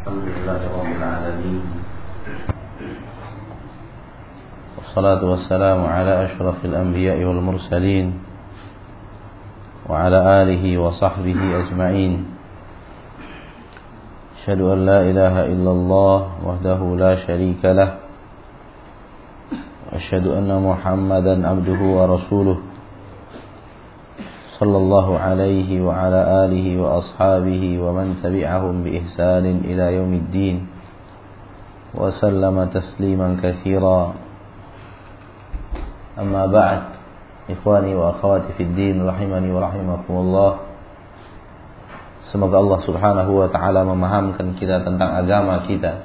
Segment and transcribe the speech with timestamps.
[0.00, 1.62] الحمد لله رب العالمين.
[4.76, 8.06] والصلاة والسلام على أشرف الأنبياء والمرسلين
[9.88, 12.12] وعلى آله وصحبه أجمعين.
[14.40, 18.00] أشهد أن لا إله إلا الله وحده لا شريك له.
[19.92, 22.58] وأشهد أن محمدا عبده ورسوله.
[24.59, 30.57] صلى الله عليه وعلى آله وأصحابه ومن تبعهم بإحسان إلى يوم الدين
[31.95, 34.13] وسلم تسليما كثيرا
[36.19, 36.81] أما بعد
[37.51, 40.51] إخواني وأخواتي في الدين رحمني ورحمكم الله
[42.25, 46.03] Semoga Allah subhanahu wa ta'ala memahamkan kita tentang agama kita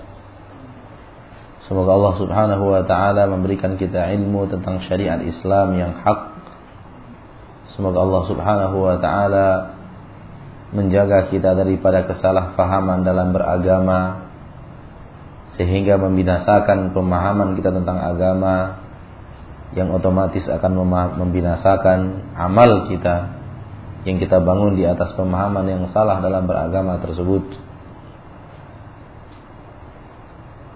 [1.67, 6.34] Semoga Allah subhanahu wa ta'ala memberikan kita ilmu tentang syariat Islam yang hak
[7.76, 9.48] Semoga Allah subhanahu wa ta'ala
[10.72, 14.32] menjaga kita daripada kesalahpahaman dalam beragama
[15.60, 18.84] sehingga membinasakan pemahaman kita tentang agama
[19.76, 20.72] yang otomatis akan
[21.20, 23.36] membinasakan amal kita
[24.08, 27.44] yang kita bangun di atas pemahaman yang salah dalam beragama tersebut.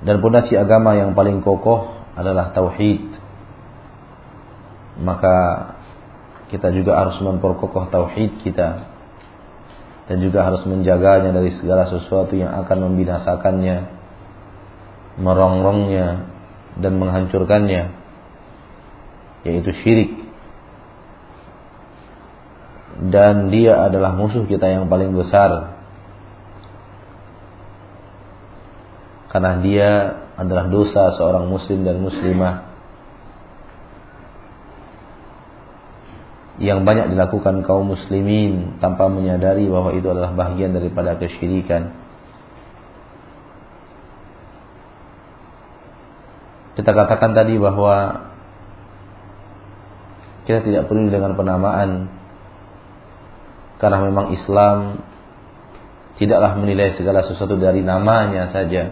[0.04, 3.20] Dan pondasi agama yang paling kokoh adalah tauhid.
[5.00, 5.36] Maka
[6.50, 8.98] kita juga harus memperkokoh tauhid kita.
[10.10, 13.78] Dan juga harus menjaganya dari segala sesuatu yang akan membinasakannya,
[15.22, 16.26] merongrongnya
[16.82, 17.94] dan menghancurkannya
[19.46, 20.12] yaitu syirik.
[23.00, 25.78] Dan dia adalah musuh kita yang paling besar.
[29.30, 29.90] Karena dia
[30.36, 32.69] adalah dosa seorang muslim dan muslimah
[36.60, 41.96] yang banyak dilakukan kaum muslimin tanpa menyadari bahwa itu adalah bagian daripada kesyirikan.
[46.76, 48.28] Kita katakan tadi bahwa
[50.44, 52.12] kita tidak perlu dengan penamaan
[53.80, 55.00] karena memang Islam
[56.20, 58.92] tidaklah menilai segala sesuatu dari namanya saja.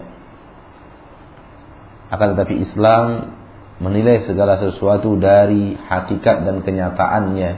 [2.08, 3.36] Akan tetapi Islam
[3.78, 7.52] menilai segala sesuatu dari hakikat dan kenyataannya.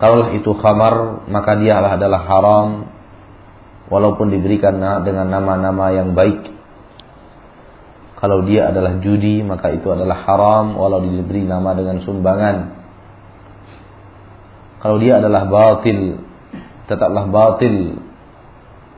[0.00, 2.88] Kalau itu khamar, maka dia adalah haram
[3.92, 6.56] walaupun diberikan dengan nama-nama yang baik.
[8.16, 12.56] Kalau dia adalah judi maka itu adalah haram walau diberi nama dengan sumbangan.
[14.80, 16.20] Kalau dia adalah batil
[16.88, 17.99] tetaplah batil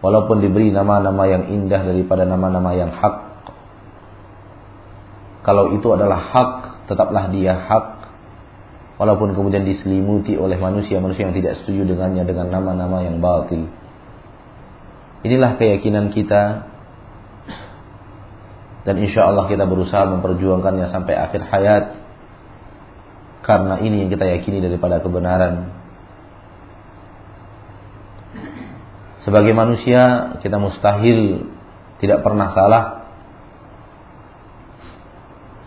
[0.03, 3.17] walaupun diberi nama-nama yang indah daripada nama-nama yang hak.
[5.47, 6.51] Kalau itu adalah hak
[6.91, 7.87] tetaplah dia hak
[8.99, 13.71] walaupun kemudian diselimuti oleh manusia-manusia yang tidak setuju dengannya dengan nama-nama yang batil.
[15.23, 16.67] Inilah keyakinan kita
[18.83, 21.85] dan insya Allah kita berusaha memperjuangkannya sampai akhir hayat
[23.47, 25.82] karena ini yang kita yakini daripada kebenaran
[29.23, 31.47] sebagai manusia kita mustahil
[32.03, 32.85] tidak pernah salah.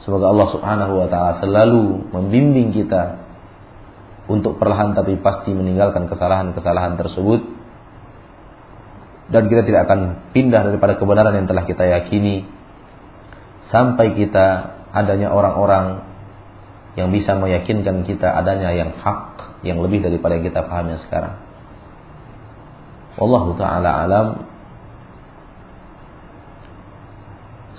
[0.03, 3.25] Semoga Allah subhanahu wa ta'ala selalu membimbing kita
[4.27, 7.41] untuk perlahan tapi pasti meninggalkan kesalahan-kesalahan tersebut.
[9.25, 12.45] Dan kita tidak akan pindah daripada kebenaran yang telah kita yakini.
[13.73, 16.05] Sampai kita adanya orang-orang
[16.93, 21.44] yang bisa meyakinkan kita adanya yang hak yang lebih daripada yang kita pahami sekarang.
[23.15, 24.27] Wallahu taala alam.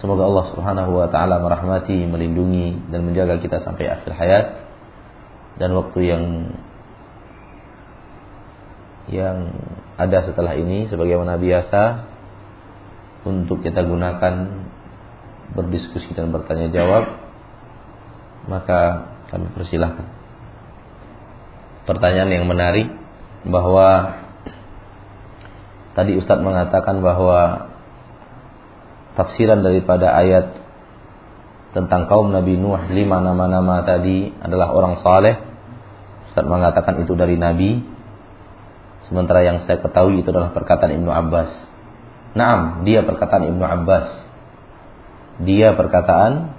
[0.00, 4.46] Semoga Allah Subhanahu wa taala merahmati, melindungi dan menjaga kita sampai akhir hayat
[5.56, 6.24] dan waktu yang
[9.08, 9.36] yang
[9.96, 11.82] ada setelah ini sebagaimana biasa
[13.24, 14.34] untuk kita gunakan
[15.56, 17.22] berdiskusi dan bertanya jawab
[18.50, 20.06] maka kami persilahkan
[21.86, 22.90] pertanyaan yang menarik
[23.46, 24.20] bahwa
[25.96, 27.72] tadi Ustadz mengatakan bahwa
[29.16, 30.60] tafsiran daripada ayat
[31.72, 35.40] tentang kaum Nabi Nuh lima nama-nama tadi adalah orang saleh.
[36.30, 37.80] Ustadz mengatakan itu dari Nabi.
[39.08, 41.50] Sementara yang saya ketahui itu adalah perkataan Ibnu Abbas.
[42.36, 44.06] Naam, dia perkataan Ibnu Abbas.
[45.46, 46.52] Dia perkataan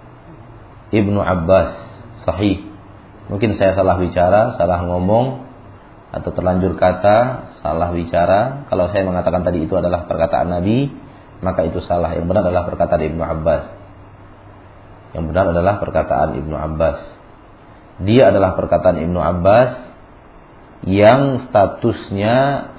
[0.89, 1.71] Ibnu Abbas.
[2.23, 2.65] Sahih.
[3.27, 5.43] Mungkin saya salah bicara, salah ngomong
[6.15, 8.63] atau terlanjur kata, salah bicara.
[8.71, 10.87] Kalau saya mengatakan tadi itu adalah perkataan Nabi,
[11.43, 12.15] maka itu salah.
[12.15, 13.63] Yang benar adalah perkataan Ibnu Abbas.
[15.11, 16.99] Yang benar adalah perkataan Ibnu Abbas.
[18.07, 19.71] Dia adalah perkataan Ibnu Abbas
[20.87, 22.35] yang statusnya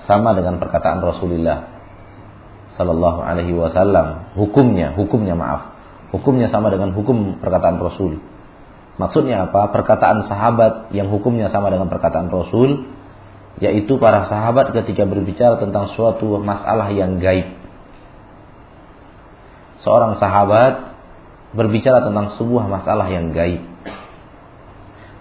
[0.07, 1.77] sama dengan perkataan Rasulullah
[2.79, 4.39] Sallallahu Alaihi Wasallam.
[4.39, 5.75] Hukumnya, hukumnya maaf,
[6.15, 8.23] hukumnya sama dengan hukum perkataan Rasul.
[8.99, 9.75] Maksudnya apa?
[9.75, 12.87] Perkataan sahabat yang hukumnya sama dengan perkataan Rasul,
[13.59, 17.59] yaitu para sahabat ketika berbicara tentang suatu masalah yang gaib.
[19.83, 20.95] Seorang sahabat
[21.55, 23.63] berbicara tentang sebuah masalah yang gaib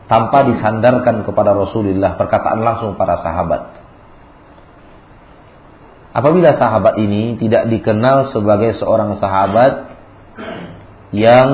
[0.07, 3.83] tanpa disandarkan kepada Rasulullah perkataan langsung para sahabat.
[6.15, 9.93] Apabila sahabat ini tidak dikenal sebagai seorang sahabat
[11.13, 11.49] yang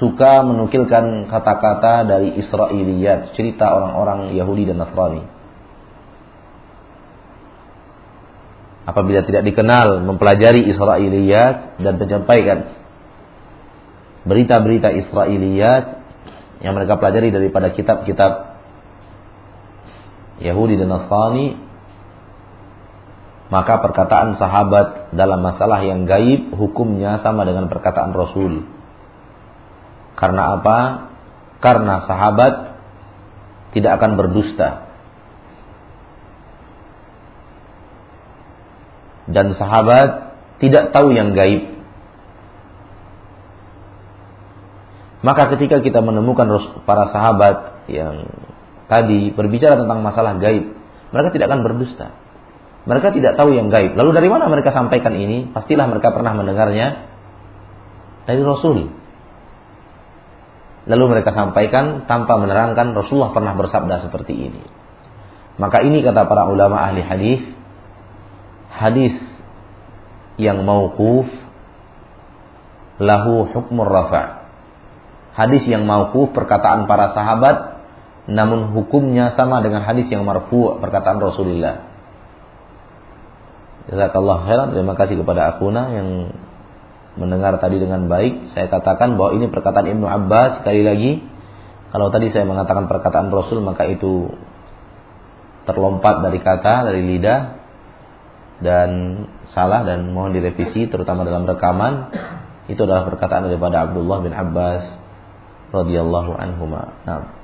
[0.00, 5.22] suka menukilkan kata-kata dari Israiliyat, cerita orang-orang Yahudi dan Nasrani.
[8.88, 12.58] Apabila tidak dikenal mempelajari Israiliyat dan menyampaikan
[14.24, 15.84] berita-berita Israiliyat
[16.64, 18.56] yang mereka pelajari daripada kitab-kitab
[20.40, 21.70] Yahudi dan Nasrani
[23.50, 28.79] maka perkataan sahabat dalam masalah yang gaib hukumnya sama dengan perkataan Rasul.
[30.20, 30.78] Karena apa?
[31.64, 32.76] Karena sahabat
[33.72, 34.92] tidak akan berdusta.
[39.30, 41.80] Dan sahabat tidak tahu yang gaib.
[45.20, 46.48] Maka ketika kita menemukan
[46.84, 48.28] para sahabat yang
[48.88, 50.76] tadi berbicara tentang masalah gaib,
[51.12, 52.12] mereka tidak akan berdusta.
[52.88, 53.92] Mereka tidak tahu yang gaib.
[53.92, 55.48] Lalu dari mana mereka sampaikan ini?
[55.52, 57.08] Pastilah mereka pernah mendengarnya
[58.24, 58.99] dari Rasul.
[60.90, 64.62] Lalu mereka sampaikan tanpa menerangkan Rasulullah pernah bersabda seperti ini.
[65.62, 67.40] Maka ini kata para ulama ahli hadis,
[68.74, 69.14] hadis
[70.40, 71.30] yang mauquf
[72.98, 74.40] lahu hukmur rafa'
[75.34, 77.80] hadis yang mauquf perkataan para sahabat
[78.30, 81.88] namun hukumnya sama dengan hadis yang marfu perkataan Rasulullah.
[83.90, 84.68] Jazakallah khairan.
[84.70, 86.08] Terima kasih kepada Akuna yang
[87.18, 88.54] mendengar tadi dengan baik.
[88.54, 91.12] Saya katakan bahwa ini perkataan Ibnu Abbas sekali lagi.
[91.90, 94.30] Kalau tadi saya mengatakan perkataan Rasul maka itu
[95.66, 97.40] terlompat dari kata, dari lidah
[98.60, 98.90] dan
[99.50, 102.14] salah dan mohon direvisi terutama dalam rekaman.
[102.70, 104.84] Itu adalah perkataan daripada Abdullah bin Abbas
[105.74, 106.94] radhiyallahu anhuma.
[107.02, 107.38] Nah.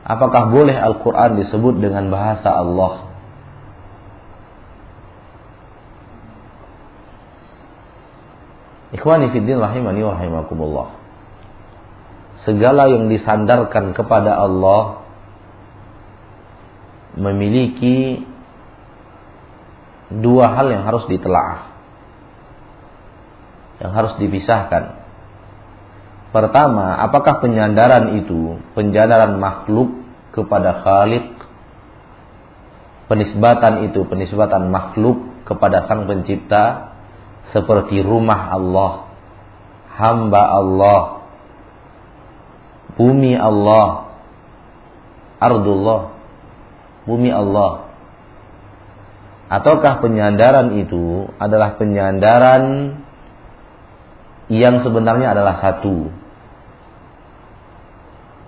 [0.00, 3.09] Apakah boleh Al-Qur'an disebut dengan bahasa Allah?
[8.90, 10.88] Ikhwani fiddin rahimani wa rahimakumullah.
[12.42, 15.06] Segala yang disandarkan kepada Allah
[17.14, 18.26] memiliki
[20.10, 21.70] dua hal yang harus ditelaah.
[23.78, 24.84] Yang harus dipisahkan.
[26.30, 30.02] Pertama, apakah penyandaran itu penyandaran makhluk
[30.34, 31.26] kepada Khalik?
[33.10, 36.89] Penisbatan itu penisbatan makhluk kepada Sang Pencipta
[37.50, 38.92] seperti rumah Allah,
[39.98, 41.02] hamba Allah,
[42.94, 44.14] bumi Allah,
[45.42, 46.14] ardullah,
[47.04, 47.90] bumi Allah.
[49.50, 52.94] Ataukah penyandaran itu adalah penyandaran
[54.46, 56.06] yang sebenarnya adalah satu,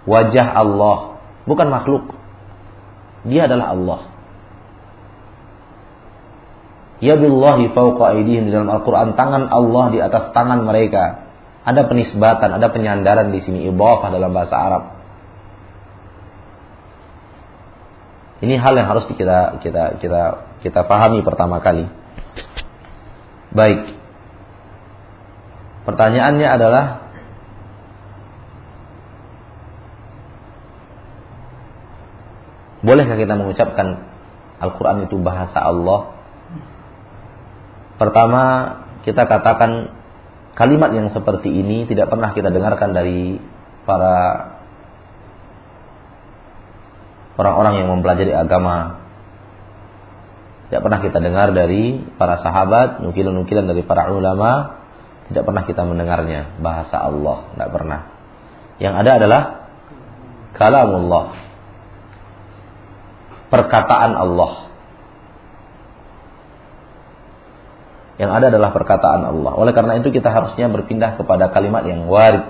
[0.07, 2.15] wajah Allah, bukan makhluk.
[3.27, 4.12] Dia adalah Allah.
[7.03, 11.27] Ya billahi fauqa aidihim di dalam Al-Qur'an tangan Allah di atas tangan mereka.
[11.67, 14.83] Ada penisbatan, ada penyandaran di sini idhafah dalam bahasa Arab.
[18.43, 20.23] Ini hal yang harus kita kita kita
[20.63, 21.91] kita pahami pertama kali.
[23.51, 23.99] Baik.
[25.91, 26.85] Pertanyaannya adalah
[32.83, 34.11] Bolehkah kita mengucapkan
[34.59, 36.22] Al-Quran itu bahasa Allah?
[38.03, 38.43] Pertama,
[39.07, 39.95] kita katakan
[40.59, 43.39] kalimat yang seperti ini tidak pernah kita dengarkan dari
[43.87, 44.51] para
[47.39, 48.99] orang-orang yang mempelajari agama.
[50.67, 54.83] Tidak pernah kita dengar dari para sahabat, nukilan-nukilan dari para ulama,
[55.31, 58.01] tidak pernah kita mendengarnya bahasa Allah, tidak pernah.
[58.83, 59.43] Yang ada adalah
[60.59, 61.39] kalamullah
[63.47, 64.72] perkataan Allah.
[68.21, 69.53] Yang ada adalah perkataan Allah.
[69.57, 72.45] Oleh karena itu kita harusnya berpindah kepada kalimat yang warid.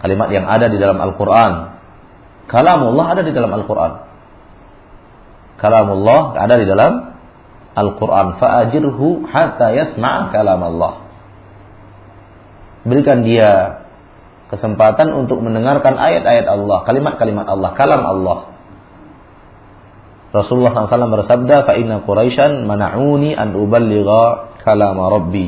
[0.00, 1.52] Kalimat yang ada di dalam Al-Quran.
[2.48, 3.92] Kalamullah ada di dalam Al-Quran.
[5.60, 6.92] Kalamullah ada di dalam
[7.74, 8.26] Al-Quran.
[8.40, 11.04] Fa'ajirhu hatta yasma' kalam Allah.
[12.84, 13.82] Berikan dia
[14.52, 18.53] kesempatan untuk mendengarkan ayat-ayat Allah, kalimat-kalimat Allah, kalam Allah.
[20.34, 25.46] Rasulullah SAW bersabda, "Fa inna Quraisyan mana'uni an uballigha kalam Rabbi."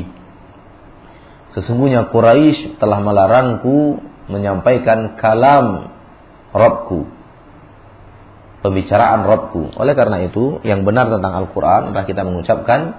[1.51, 3.99] Sesungguhnya Quraisy telah melarangku
[4.31, 5.91] menyampaikan kalam
[6.55, 7.03] Rabbku.
[8.63, 9.75] Pembicaraan Rabbku.
[9.75, 12.95] Oleh karena itu, yang benar tentang Al-Quran adalah kita mengucapkan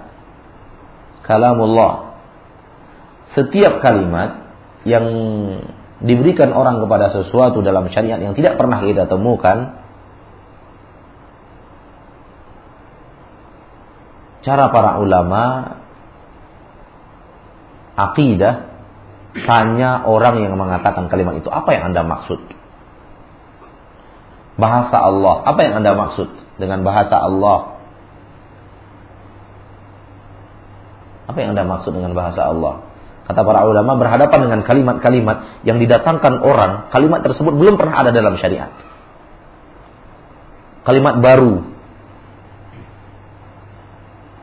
[1.25, 2.21] kalamullah.
[3.33, 4.49] Setiap kalimat
[4.85, 5.05] yang
[6.05, 9.78] diberikan orang kepada sesuatu dalam syariat yang tidak pernah kita temukan
[14.49, 15.77] cara para ulama
[18.01, 18.73] akidah
[19.45, 22.41] tanya orang yang mengatakan kalimat itu apa yang Anda maksud
[24.57, 27.77] bahasa Allah apa yang Anda maksud dengan bahasa Allah
[31.29, 32.89] apa yang Anda maksud dengan bahasa Allah
[33.29, 38.41] Kata para ulama berhadapan dengan kalimat-kalimat yang didatangkan orang, kalimat tersebut belum pernah ada dalam
[38.41, 38.73] syariat.
[40.89, 41.61] Kalimat baru.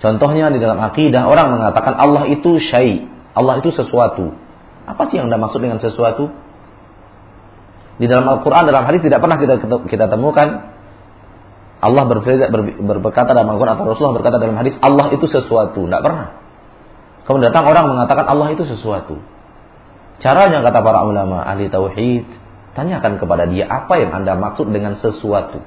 [0.03, 4.35] Contohnya di dalam akidah orang mengatakan Allah itu syai, Allah itu sesuatu.
[4.85, 6.29] Apa sih yang Anda maksud dengan sesuatu?
[7.95, 9.55] Di dalam Al-Quran, dalam hadis tidak pernah kita
[9.87, 10.75] kita temukan
[11.85, 15.85] Allah berkata dalam Al-Quran atau Rasulullah berkata dalam hadis Allah itu sesuatu.
[15.85, 16.41] Tidak pernah.
[17.25, 19.21] Kemudian datang orang mengatakan Allah itu sesuatu.
[20.21, 22.25] Caranya kata para ulama ahli tauhid,
[22.73, 25.59] tanyakan kepada dia apa yang Anda maksud dengan sesuatu.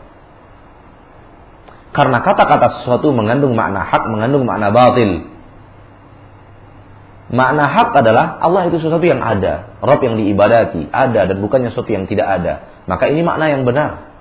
[1.99, 5.27] Karena kata-kata sesuatu mengandung makna hak, mengandung makna batil.
[7.35, 11.91] Makna hak adalah Allah itu sesuatu yang ada, Rob yang diibadati, ada dan bukannya sesuatu
[11.91, 12.55] yang tidak ada.
[12.87, 14.15] Maka ini makna yang benar.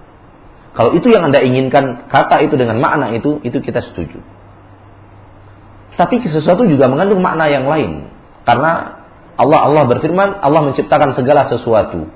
[0.74, 4.26] Kalau itu yang Anda inginkan, kata itu dengan makna itu, itu kita setuju.
[6.02, 8.10] Tapi sesuatu juga mengandung makna yang lain.
[8.42, 8.98] Karena
[9.38, 12.10] Allah Allah berfirman, Allah menciptakan segala sesuatu.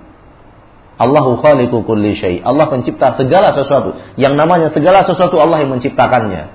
[1.02, 2.46] Allahu khaliqu kulli syai.
[2.46, 3.98] Allah pencipta segala sesuatu.
[4.22, 6.54] Yang namanya segala sesuatu Allah yang menciptakannya.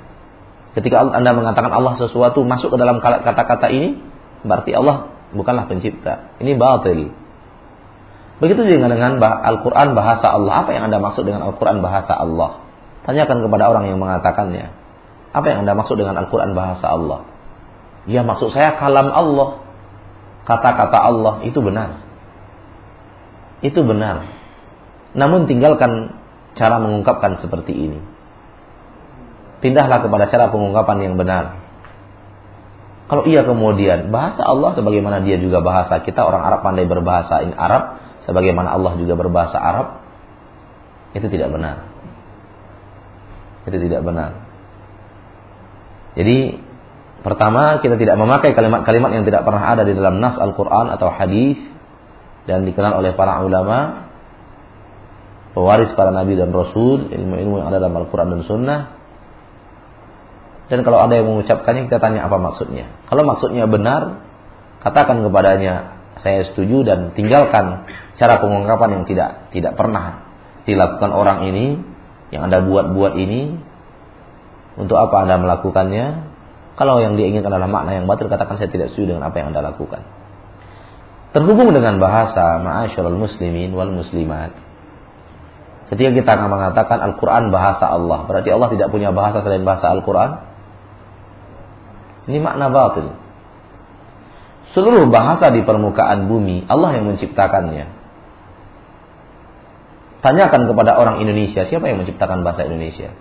[0.78, 3.98] Ketika Anda mengatakan Allah sesuatu masuk ke dalam kata-kata ini,
[4.46, 6.30] berarti Allah bukanlah pencipta.
[6.38, 7.10] Ini batil.
[8.38, 10.62] Begitu juga dengan Al-Quran bahasa Allah.
[10.62, 12.62] Apa yang Anda maksud dengan Al-Quran bahasa Allah?
[13.08, 14.70] Tanyakan kepada orang yang mengatakannya.
[15.32, 17.24] Apa yang Anda maksud dengan Al-Quran bahasa Allah?
[18.06, 19.64] Ya maksud saya kalam Allah.
[20.46, 21.98] Kata-kata Allah itu benar.
[23.64, 24.35] Itu benar.
[25.16, 26.12] Namun tinggalkan
[26.56, 28.00] cara mengungkapkan seperti ini.
[29.64, 31.64] Pindahlah kepada cara pengungkapan yang benar.
[33.06, 37.54] Kalau iya kemudian bahasa Allah sebagaimana dia juga bahasa kita orang Arab pandai berbahasa in
[37.54, 40.02] Arab sebagaimana Allah juga berbahasa Arab
[41.14, 41.86] itu tidak benar.
[43.64, 44.30] Itu tidak benar.
[46.18, 46.58] Jadi
[47.22, 51.56] pertama kita tidak memakai kalimat-kalimat yang tidak pernah ada di dalam nas Al-Qur'an atau hadis
[52.50, 54.05] dan dikenal oleh para ulama
[55.56, 58.80] pewaris para nabi dan rasul, ilmu-ilmu yang ada dalam Al-Qur'an dan sunnah.
[60.68, 62.92] Dan kalau ada yang mengucapkannya kita tanya apa maksudnya.
[63.08, 64.20] Kalau maksudnya benar,
[64.84, 67.88] katakan kepadanya saya setuju dan tinggalkan
[68.20, 70.28] cara pengungkapan yang tidak tidak pernah
[70.68, 71.80] dilakukan orang ini
[72.34, 73.56] yang Anda buat-buat ini
[74.76, 76.36] untuk apa Anda melakukannya?
[76.76, 79.72] Kalau yang diinginkan adalah makna yang batil, katakan saya tidak setuju dengan apa yang Anda
[79.72, 80.04] lakukan.
[81.32, 84.65] Terhubung dengan bahasa ma'asyarul muslimin wal muslimat.
[85.86, 90.30] Ketika kita akan mengatakan Al-Quran bahasa Allah, berarti Allah tidak punya bahasa selain bahasa Al-Quran?
[92.26, 93.14] Ini makna batil.
[94.74, 97.86] Seluruh bahasa di permukaan bumi, Allah yang menciptakannya.
[100.26, 103.14] Tanyakan kepada orang Indonesia, siapa yang menciptakan bahasa Indonesia?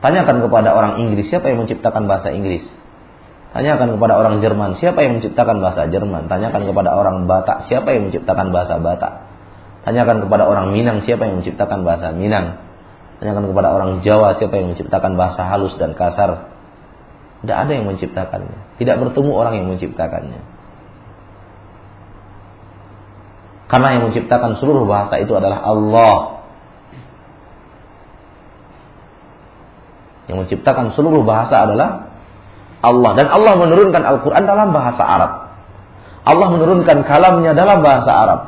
[0.00, 2.64] Tanyakan kepada orang Inggris siapa yang menciptakan bahasa Inggris.
[3.50, 6.30] Tanyakan kepada orang Jerman siapa yang menciptakan bahasa Jerman.
[6.30, 9.29] Tanyakan kepada orang Batak siapa yang menciptakan bahasa Batak.
[9.80, 12.60] Tanyakan kepada orang Minang siapa yang menciptakan bahasa Minang.
[13.20, 16.52] Tanyakan kepada orang Jawa siapa yang menciptakan bahasa halus dan kasar.
[17.40, 18.76] Tidak ada yang menciptakannya.
[18.76, 20.40] Tidak bertemu orang yang menciptakannya.
[23.70, 26.42] Karena yang menciptakan seluruh bahasa itu adalah Allah.
[30.28, 32.12] Yang menciptakan seluruh bahasa adalah
[32.84, 33.12] Allah.
[33.16, 35.32] Dan Allah menurunkan Al-Quran dalam bahasa Arab.
[36.20, 38.40] Allah menurunkan kalamnya dalam bahasa Arab.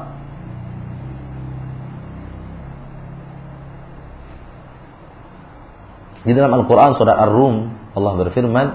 [6.22, 7.56] Di dalam Al-Quran surat Ar-Rum
[7.98, 8.66] Allah berfirman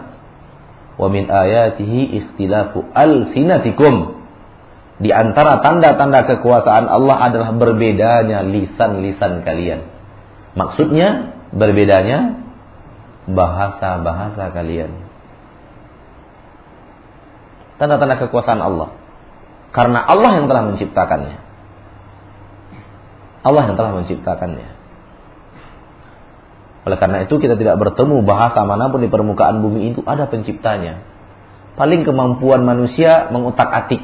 [0.97, 4.23] Wa min ayatihi ikhtilafu al-sinatikum
[4.99, 9.87] Di antara tanda-tanda kekuasaan Allah adalah berbedanya lisan-lisan kalian
[10.57, 12.47] Maksudnya berbedanya
[13.27, 15.05] bahasa-bahasa kalian.
[17.77, 18.89] Tanda-tanda kekuasaan Allah.
[19.75, 21.37] Karena Allah yang telah menciptakannya.
[23.45, 24.67] Allah yang telah menciptakannya.
[26.87, 31.03] Oleh karena itu kita tidak bertemu bahasa mana pun di permukaan bumi itu ada penciptanya.
[31.75, 33.99] Paling kemampuan manusia mengutak-atik.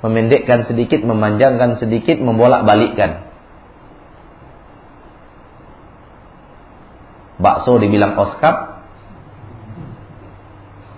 [0.00, 3.28] Memendekkan sedikit, memanjangkan sedikit, membolak-balikkan.
[7.36, 8.80] Bakso dibilang oskap.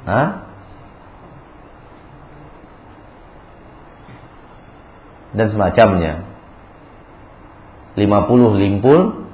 [0.07, 0.29] Hah?
[5.35, 6.23] Dan semacamnya.
[7.99, 9.28] 50 limpul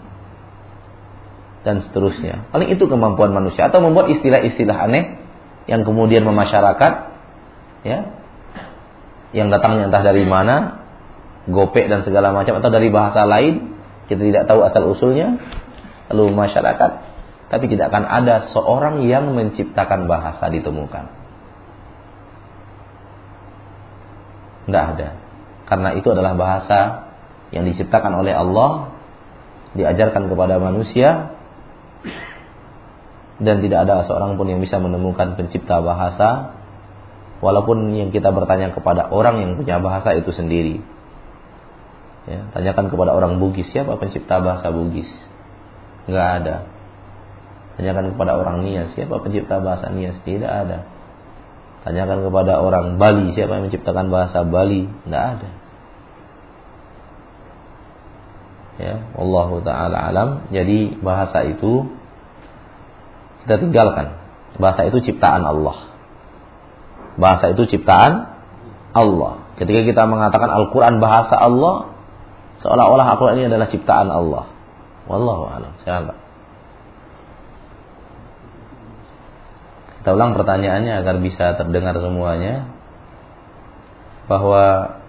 [1.65, 2.53] dan seterusnya.
[2.53, 3.73] Paling itu kemampuan manusia.
[3.73, 5.19] Atau membuat istilah-istilah aneh
[5.65, 6.93] yang kemudian memasyarakat
[7.89, 7.99] ya
[9.33, 10.85] yang datangnya entah dari mana
[11.49, 15.41] gopek dan segala macam atau dari bahasa lain kita tidak tahu asal usulnya
[16.13, 17.15] lalu masyarakat
[17.49, 21.07] tapi tidak akan ada seorang yang menciptakan bahasa ditemukan.
[24.65, 25.09] Tidak ada.
[25.69, 26.81] Karena itu adalah bahasa
[27.53, 28.97] yang diciptakan oleh Allah
[29.77, 31.34] diajarkan kepada manusia
[33.43, 36.55] dan tidak ada seorang pun yang bisa menemukan pencipta bahasa
[37.43, 40.79] walaupun yang kita bertanya kepada orang yang punya bahasa itu sendiri.
[42.25, 45.11] Ya, tanyakan kepada orang Bugis siapa pencipta bahasa Bugis?
[46.09, 46.57] Nggak ada.
[47.75, 50.17] Tanyakan kepada orang Nias siapa pencipta bahasa Nias?
[50.23, 50.87] Tidak ada.
[51.85, 54.89] Tanyakan kepada orang Bali siapa yang menciptakan bahasa Bali?
[55.05, 55.51] Nggak ada.
[58.75, 60.29] Ya Allah taala alam.
[60.49, 61.93] Jadi bahasa itu
[63.45, 64.21] kita tinggalkan.
[64.57, 65.93] Bahasa itu ciptaan Allah.
[67.21, 68.35] Bahasa itu ciptaan
[68.97, 69.45] Allah.
[69.55, 71.95] Ketika kita mengatakan Al-Qur'an bahasa Allah
[72.63, 74.51] seolah-olah Al-Qur'an ini adalah ciptaan Allah.
[75.07, 75.73] Wallahu alam.
[75.85, 76.25] Siapa
[80.05, 82.69] kita ulang pertanyaannya agar bisa terdengar semuanya.
[84.29, 85.01] Bahwa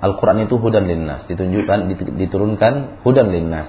[0.00, 3.68] Al-Quran itu hudan linnas, ditunjukkan, diturunkan hudan linnas,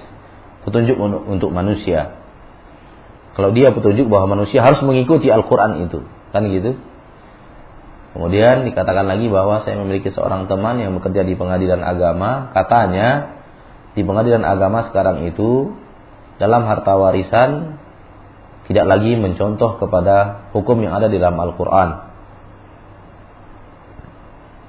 [0.64, 0.96] petunjuk
[1.28, 2.19] untuk manusia.
[3.34, 6.02] Kalau dia petunjuk bahwa manusia harus mengikuti Al-Quran itu,
[6.34, 6.76] kan gitu.
[8.10, 13.38] Kemudian dikatakan lagi bahwa saya memiliki seorang teman yang bekerja di pengadilan agama, katanya
[13.94, 15.74] di pengadilan agama sekarang itu
[16.42, 17.78] dalam harta warisan
[18.66, 22.10] tidak lagi mencontoh kepada hukum yang ada di dalam Al-Quran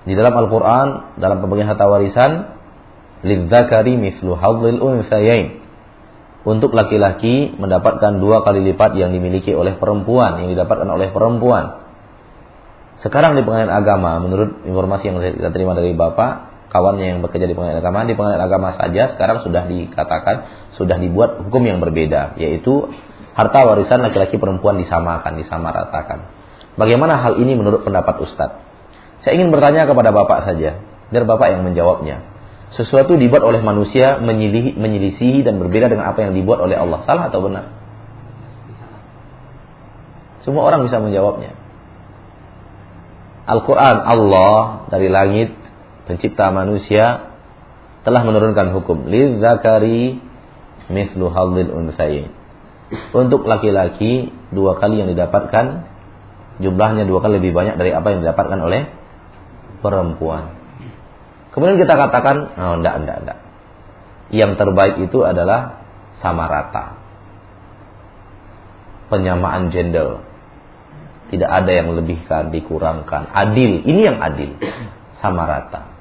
[0.01, 0.87] di dalam Al-Quran,
[1.21, 2.31] dalam pembagian harta warisan,
[3.21, 5.60] lidzakari mislu hadzil unsayain.
[6.41, 11.85] Untuk laki-laki mendapatkan dua kali lipat yang dimiliki oleh perempuan, yang didapatkan oleh perempuan.
[13.05, 17.53] Sekarang di pengadilan agama, menurut informasi yang saya terima dari Bapak, kawannya yang bekerja di
[17.53, 20.35] pengadilan agama, di pengadilan agama saja sekarang sudah dikatakan,
[20.79, 22.89] sudah dibuat hukum yang berbeda, yaitu
[23.37, 26.19] harta warisan laki-laki perempuan disamakan, disamaratakan.
[26.79, 28.61] Bagaimana hal ini menurut pendapat Ustadz?
[29.21, 32.30] Saya ingin bertanya kepada Bapak saja, biar Bapak yang menjawabnya.
[32.71, 37.03] Sesuatu dibuat oleh manusia menyelisihi dan berbeda dengan apa yang dibuat oleh Allah.
[37.03, 37.67] Salah atau benar?
[40.47, 41.51] Semua orang bisa menjawabnya.
[43.43, 45.51] Al-Quran Allah dari langit
[46.07, 47.35] pencipta manusia
[48.07, 50.17] telah menurunkan hukum lidzakari
[50.87, 52.31] mithlu hadzil unsayin.
[53.11, 55.91] Untuk laki-laki dua kali yang didapatkan
[56.63, 58.87] jumlahnya dua kali lebih banyak dari apa yang didapatkan oleh
[59.83, 60.60] perempuan.
[61.51, 63.39] Kemudian kita katakan, oh enggak, enggak, enggak.
[64.31, 65.83] Yang terbaik itu adalah
[66.23, 66.95] sama rata.
[69.11, 70.23] Penyamaan gender.
[71.27, 73.31] Tidak ada yang lebihkan, dikurangkan.
[73.35, 74.55] Adil, ini yang adil.
[75.19, 75.91] Sama rata.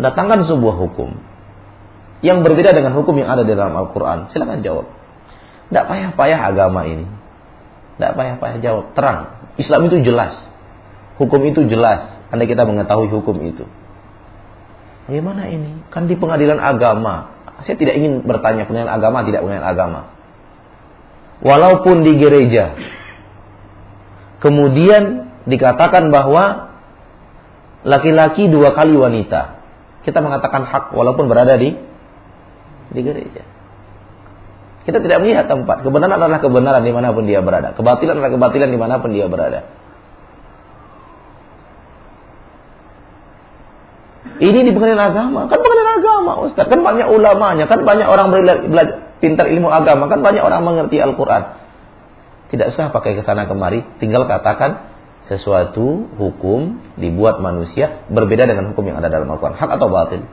[0.00, 1.20] Datangkan sebuah hukum
[2.24, 4.32] yang berbeda dengan hukum yang ada di dalam Al-Quran.
[4.32, 4.86] Silakan jawab.
[5.68, 7.04] Tidak payah-payah agama ini.
[7.96, 8.96] Tidak payah-payah jawab.
[8.96, 9.18] Terang.
[9.60, 10.36] Islam itu jelas.
[11.20, 12.16] Hukum itu jelas.
[12.32, 13.68] Anda kita mengetahui hukum itu.
[15.10, 15.90] Bagaimana ini?
[15.90, 17.34] Kan di pengadilan agama.
[17.66, 20.00] Saya tidak ingin bertanya pengadilan agama, tidak pengadilan agama.
[21.42, 22.78] Walaupun di gereja.
[24.38, 26.78] Kemudian dikatakan bahwa
[27.82, 29.58] laki-laki dua kali wanita.
[30.06, 31.74] Kita mengatakan hak walaupun berada di
[32.94, 33.42] di gereja.
[34.86, 35.82] Kita tidak melihat tempat.
[35.82, 37.74] Kebenaran adalah kebenaran di mana pun dia berada.
[37.74, 39.66] Kebatilan adalah kebatilan di mana pun dia berada.
[44.40, 45.40] Ini di pengadilan agama.
[45.52, 46.64] Kan pengadilan agama, Ustaz.
[46.64, 47.68] Kan banyak ulamanya.
[47.68, 50.08] Kan banyak orang belajar, pintar ilmu agama.
[50.08, 51.60] Kan banyak orang mengerti Al-Quran.
[52.48, 53.84] Tidak usah pakai ke sana kemari.
[54.00, 54.90] Tinggal katakan
[55.28, 59.60] sesuatu hukum dibuat manusia berbeda dengan hukum yang ada dalam Al-Quran.
[59.60, 60.24] Hak atau batil?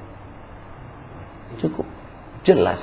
[1.61, 1.85] Cukup.
[2.47, 2.79] Jelas.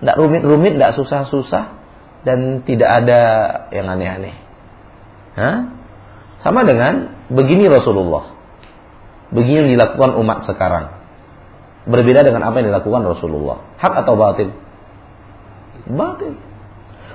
[0.00, 1.84] Tidak rumit-rumit, tidak susah-susah.
[2.24, 3.20] Dan tidak ada
[3.70, 4.34] yang aneh-aneh.
[6.40, 8.33] Sama dengan begini Rasulullah.
[9.34, 11.02] Begini yang dilakukan umat sekarang.
[11.84, 13.60] berbeda dengan apa yang dilakukan Rasulullah.
[13.76, 14.48] Hak atau batil?
[15.84, 16.32] Batil.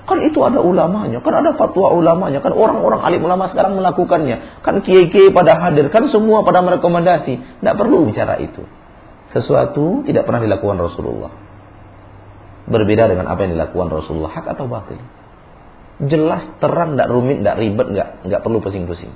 [0.05, 4.61] Kan itu ada ulamanya, kan ada fatwa ulamanya, kan orang-orang alim ulama sekarang melakukannya.
[4.61, 7.61] Kan kiai-kiai pada hadir, kan semua pada merekomendasi.
[7.61, 8.61] Tidak perlu bicara itu.
[9.33, 11.33] Sesuatu tidak pernah dilakukan Rasulullah.
[12.69, 14.33] Berbeda dengan apa yang dilakukan Rasulullah.
[14.37, 15.01] Hak atau batil?
[16.05, 19.13] Jelas, terang, tidak rumit, tidak ribet, nggak nggak perlu pusing-pusing.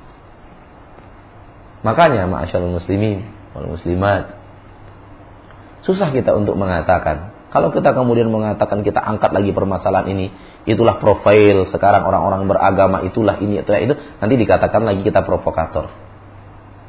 [1.83, 4.39] Makanya, ma'asyarul muslimin, wal muslimat,
[5.83, 10.33] susah kita untuk mengatakan kalau kita kemudian mengatakan kita angkat lagi permasalahan ini,
[10.65, 15.93] itulah profil sekarang orang-orang beragama, itulah ini, itulah itu, nanti dikatakan lagi kita provokator.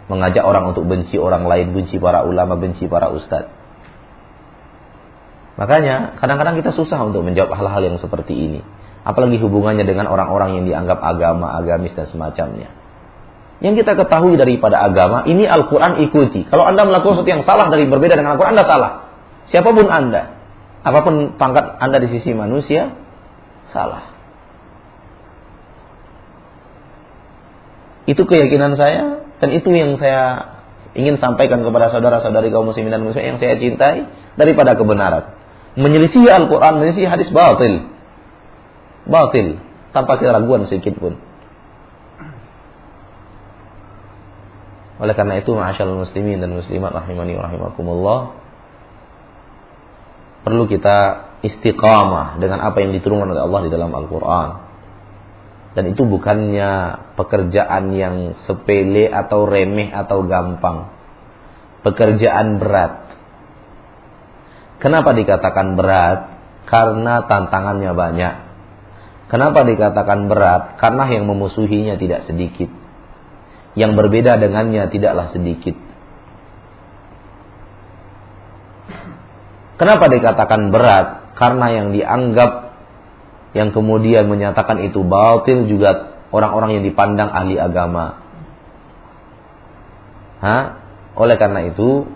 [0.08, 3.52] Mengajak orang untuk benci orang lain, benci para ulama, benci para ustadz.
[5.60, 8.60] Makanya kadang-kadang kita susah untuk menjawab hal-hal yang seperti ini.
[9.04, 12.72] Apalagi hubungannya dengan orang-orang yang dianggap agama, agamis dan semacamnya.
[13.62, 16.42] Yang kita ketahui daripada agama, ini Al-Quran ikuti.
[16.48, 18.92] Kalau Anda melakukan sesuatu yang salah dari berbeda dengan Al-Quran, Anda salah.
[19.48, 20.34] Siapa pun Anda
[20.84, 22.92] apa pun pangkat Anda di sisi manusia,
[23.72, 24.12] salah.
[28.04, 30.52] Itu keyakinan saya dan itu yang saya
[30.92, 35.32] ingin sampaikan kepada saudara-saudari kaum muslimin dan muslimin yang saya cintai daripada kebenaran.
[35.80, 37.88] Menyelisih Al-Quran, menyelisih hadis batil.
[39.08, 39.56] Batil.
[39.96, 41.16] Tanpa keraguan sedikit pun.
[45.02, 48.20] Oleh karena itu, ma'asyal muslimin dan muslimat rahimani wa rahimakumullah
[50.44, 50.98] perlu kita
[51.40, 54.48] istiqamah dengan apa yang diturunkan oleh Allah di dalam Al-Quran.
[55.74, 56.70] Dan itu bukannya
[57.18, 60.94] pekerjaan yang sepele atau remeh atau gampang.
[61.82, 63.10] Pekerjaan berat.
[64.78, 66.20] Kenapa dikatakan berat?
[66.70, 68.34] Karena tantangannya banyak.
[69.26, 70.78] Kenapa dikatakan berat?
[70.78, 72.70] Karena yang memusuhinya tidak sedikit.
[73.74, 75.74] Yang berbeda dengannya tidaklah sedikit.
[79.74, 81.34] Kenapa dikatakan berat?
[81.34, 82.50] Karena yang dianggap
[83.54, 88.22] yang kemudian menyatakan itu batil juga orang-orang yang dipandang ahli agama.
[90.42, 90.64] Hah?
[91.14, 92.10] Oleh karena itu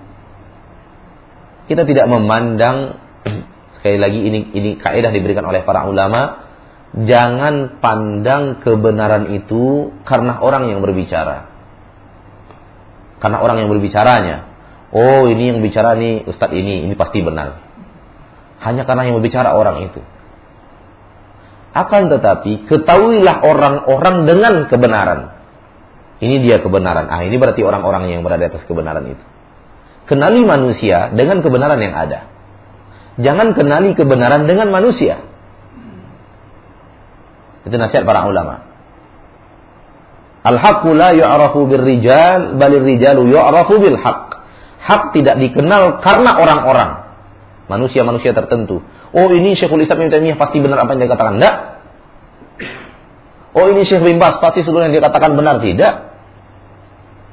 [1.70, 2.98] kita tidak memandang
[3.78, 6.48] sekali lagi ini ini kaidah diberikan oleh para ulama
[6.96, 11.47] jangan pandang kebenaran itu karena orang yang berbicara.
[13.18, 14.46] Karena orang yang berbicaranya.
[14.94, 17.60] Oh ini yang bicara nih Ustadz ini, ini pasti benar.
[18.64, 20.00] Hanya karena yang berbicara orang itu.
[21.76, 25.20] Akan tetapi ketahuilah orang-orang dengan kebenaran.
[26.18, 27.06] Ini dia kebenaran.
[27.06, 29.24] Ah ini berarti orang-orang yang berada atas kebenaran itu.
[30.08, 32.26] Kenali manusia dengan kebenaran yang ada.
[33.18, 35.20] Jangan kenali kebenaran dengan manusia.
[37.66, 38.67] Itu nasihat para ulama.
[40.46, 44.28] Al-haqqu la yu'rafu bir rijal, balir rijalu yu'rafu bil haqq.
[44.78, 46.90] Hak tidak dikenal karena orang-orang.
[47.68, 48.80] Manusia-manusia tertentu.
[49.12, 51.36] Oh ini Syekhul Islam Ibn Taimiyah pasti benar apa yang dia katakan.
[51.36, 51.54] Tidak.
[53.58, 55.60] Oh ini Syekh bin Bas pasti seluruh yang dia katakan benar.
[55.60, 55.94] Tidak.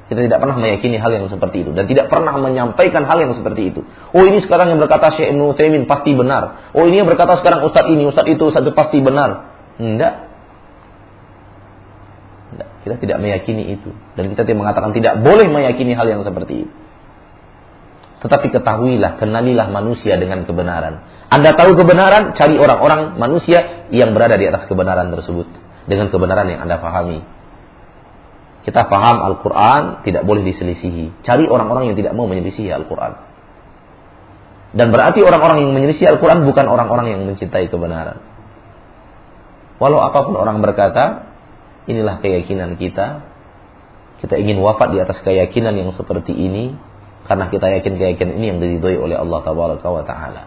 [0.05, 1.71] Kita tidak pernah meyakini hal yang seperti itu.
[1.71, 3.81] Dan tidak pernah menyampaikan hal yang seperti itu.
[4.11, 6.73] Oh ini sekarang yang berkata Syekh Ibn Taimin pasti benar.
[6.75, 9.55] Oh ini yang berkata sekarang Ustadz ini, Ustadz itu, Ustadz itu pasti benar.
[9.79, 10.13] Tidak.
[12.85, 13.89] Kita tidak meyakini itu.
[14.13, 16.73] Dan kita tidak mengatakan tidak boleh meyakini hal yang seperti itu.
[18.21, 21.01] Tetapi ketahuilah, kenalilah manusia dengan kebenaran.
[21.33, 25.49] Anda tahu kebenaran, cari orang-orang manusia yang berada di atas kebenaran tersebut.
[25.89, 27.25] Dengan kebenaran yang Anda pahami.
[28.65, 31.25] Kita paham Al-Quran, tidak boleh diselisihi.
[31.25, 33.13] Cari orang-orang yang tidak mau menyelisihi Al-Quran.
[34.73, 38.21] Dan berarti orang-orang yang menyelisihi Al-Quran bukan orang-orang yang mencintai kebenaran.
[39.77, 41.34] Walau apa pun orang berkata,
[41.85, 43.33] inilah keyakinan kita.
[44.21, 46.73] Kita ingin wafat di atas keyakinan yang seperti ini
[47.25, 50.43] karena kita yakin keyakinan ini yang diridhoi oleh Allah Taala.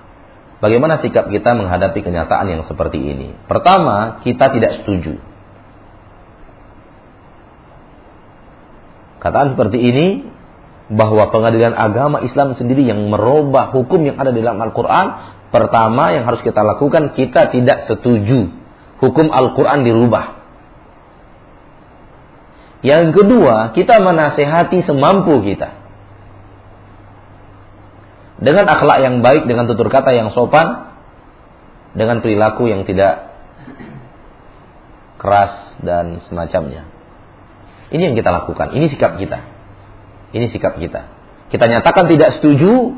[0.58, 3.34] Bagaimana sikap kita menghadapi kenyataan yang seperti ini?
[3.46, 5.22] Pertama, kita tidak setuju.
[9.18, 10.06] Kataan seperti ini
[10.88, 15.06] bahwa pengadilan agama Islam sendiri yang merubah hukum yang ada di dalam Al-Quran
[15.52, 18.48] Pertama yang harus kita lakukan Kita tidak setuju
[19.02, 20.37] Hukum Al-Quran dirubah
[22.78, 25.78] Yang kedua Kita menasehati semampu kita
[28.38, 30.94] dengan akhlak yang baik, dengan tutur kata yang sopan,
[31.98, 33.34] dengan perilaku yang tidak
[35.18, 36.86] keras dan semacamnya.
[37.90, 39.42] Ini yang kita lakukan, ini sikap kita.
[40.30, 41.10] Ini sikap kita.
[41.50, 42.94] Kita nyatakan tidak setuju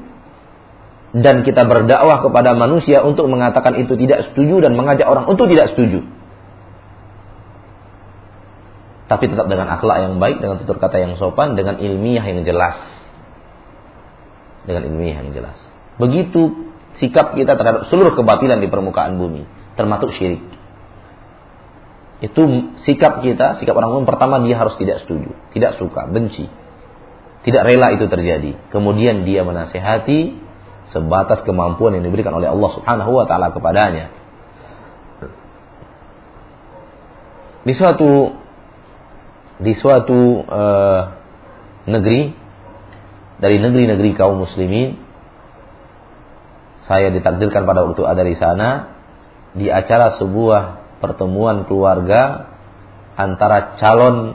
[1.16, 5.73] dan kita berdakwah kepada manusia untuk mengatakan itu tidak setuju dan mengajak orang untuk tidak
[5.73, 6.05] setuju.
[9.11, 12.79] Tapi tetap dengan akhlak yang baik, dengan tutur kata yang sopan, dengan ilmiah yang jelas.
[14.61, 15.57] dengan ilmiah yang jelas.
[15.96, 16.70] Begitu
[17.01, 20.44] sikap kita terhadap seluruh kebatilan di permukaan bumi, termasuk syirik.
[22.20, 22.44] Itu
[22.85, 26.46] sikap kita, sikap orang umum pertama dia harus tidak setuju, tidak suka, benci.
[27.40, 28.68] Tidak rela itu terjadi.
[28.68, 30.37] Kemudian dia menasehati
[30.92, 34.12] sebatas kemampuan yang diberikan oleh Allah Subhanahu wa taala kepadanya.
[37.64, 38.39] Di suatu
[39.61, 41.03] di suatu uh,
[41.85, 42.33] negeri
[43.40, 44.96] dari negeri-negeri kaum muslimin
[46.88, 48.68] saya ditakdirkan pada waktu ada di sana
[49.53, 50.62] di acara sebuah
[51.05, 52.51] pertemuan keluarga
[53.20, 54.33] antara calon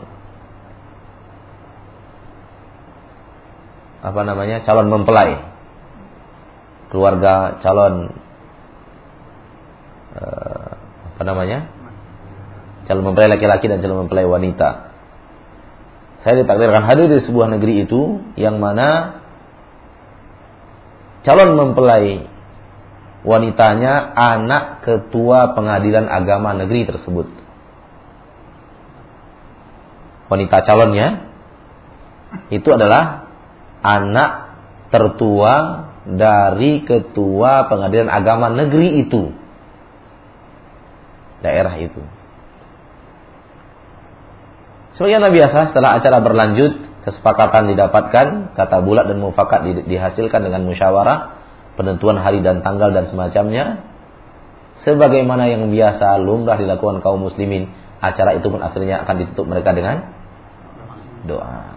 [4.05, 5.41] apa namanya calon mempelai
[6.93, 8.13] keluarga calon
[10.13, 10.71] uh,
[11.17, 11.65] apa namanya
[12.85, 14.94] calon mempelai laki-laki dan calon mempelai wanita
[16.25, 19.21] saya ditakdirkan hadir di sebuah negeri itu yang mana
[21.21, 22.25] calon mempelai
[23.21, 27.29] wanitanya anak ketua pengadilan agama negeri tersebut.
[30.33, 31.29] Wanita calonnya
[32.49, 33.29] itu adalah
[33.85, 34.57] anak
[34.89, 35.53] tertua
[36.09, 39.29] dari ketua pengadilan agama negeri itu.
[41.45, 42.01] Daerah itu.
[44.95, 51.35] Sebagaimana biasa setelah acara berlanjut, kesepakatan didapatkan, kata bulat dan mufakat dihasilkan dengan musyawarah,
[51.75, 53.83] penentuan hari dan tanggal dan semacamnya.
[54.87, 60.15] Sebagaimana yang biasa lumrah dilakukan kaum muslimin, acara itu pun akhirnya akan ditutup mereka dengan
[61.27, 61.75] doa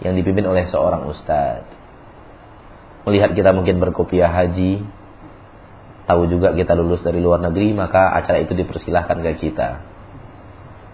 [0.00, 1.68] yang dipimpin oleh seorang ustadz.
[3.04, 4.80] Melihat kita mungkin berkopiah haji,
[6.08, 9.89] tahu juga kita lulus dari luar negeri, maka acara itu dipersilahkan ke kita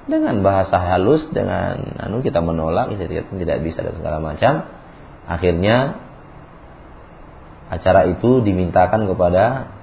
[0.07, 4.66] dengan bahasa halus dengan anu kita menolak kita tidak bisa dan segala macam.
[5.27, 5.99] Akhirnya
[7.66, 9.75] acara itu dimintakan kepada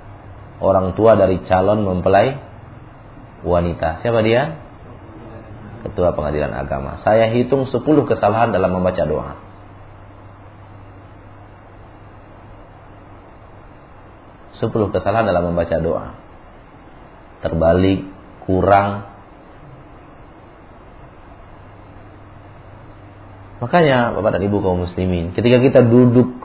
[0.63, 2.39] orang tua dari calon mempelai
[3.43, 3.99] wanita.
[3.99, 4.55] Siapa dia?
[5.83, 7.03] Ketua pengadilan agama.
[7.03, 9.43] Saya hitung 10 kesalahan dalam membaca doa.
[14.63, 16.15] Sepuluh kesalahan dalam membaca doa.
[17.43, 18.07] Terbalik
[18.47, 19.12] kurang
[23.63, 26.36] Makanya Bapak dan Ibu kaum muslimin, ketika kita duduk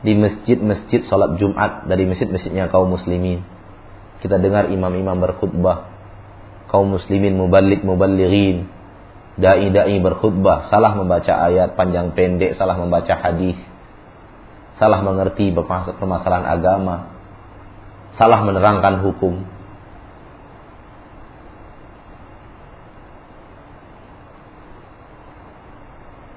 [0.00, 3.44] di masjid-masjid sholat Jumat dari masjid-masjidnya kaum muslimin,
[4.24, 5.92] kita dengar imam-imam berkhutbah,
[6.72, 8.72] kaum muslimin mubalik mubalighin,
[9.36, 13.60] dai-dai berkhutbah, salah membaca ayat panjang pendek, salah membaca hadis,
[14.80, 17.12] salah mengerti permasalahan agama,
[18.16, 19.44] salah menerangkan hukum,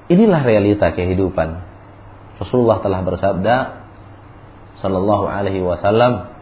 [0.09, 1.49] Inilah realita kehidupan.
[2.41, 3.55] Rasulullah telah bersabda
[4.81, 6.33] sallallahu alaihi wasallam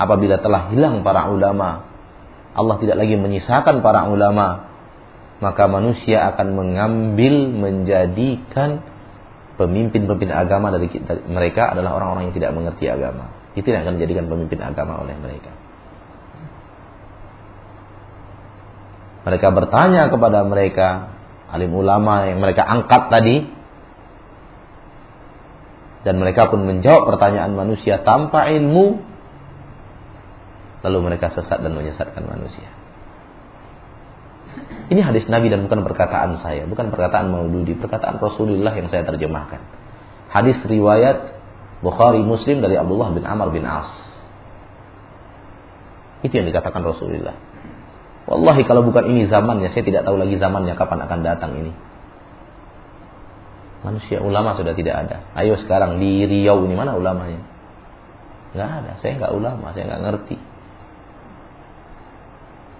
[0.00, 1.84] apabila telah hilang para ulama,
[2.56, 4.70] Allah tidak lagi menyisakan para ulama,
[5.42, 8.80] maka manusia akan mengambil menjadikan
[9.60, 10.88] pemimpin-pemimpin agama dari
[11.28, 13.28] mereka adalah orang-orang yang tidak mengerti agama.
[13.52, 15.52] Itu yang akan menjadikan pemimpin agama oleh mereka.
[19.22, 21.11] Mereka bertanya kepada mereka,
[21.52, 23.36] alim ulama yang mereka angkat tadi.
[26.02, 28.98] Dan mereka pun menjawab pertanyaan manusia tanpa ilmu.
[30.82, 32.66] Lalu mereka sesat dan menyesatkan manusia.
[34.90, 36.66] Ini hadis Nabi dan bukan perkataan saya.
[36.66, 37.78] Bukan perkataan Maududi.
[37.78, 39.62] Perkataan Rasulullah yang saya terjemahkan.
[40.34, 41.38] Hadis riwayat
[41.86, 43.90] Bukhari Muslim dari Abdullah bin Amr bin As.
[46.26, 47.51] Itu yang dikatakan Rasulullah
[48.22, 51.72] Wallahi kalau bukan ini zamannya, saya tidak tahu lagi zamannya kapan akan datang ini.
[53.82, 55.26] Manusia ulama sudah tidak ada.
[55.34, 57.42] Ayo sekarang di Riau ini mana ulamanya?
[58.54, 58.92] Nggak ada.
[59.02, 60.36] Saya nggak ulama, saya nggak ngerti.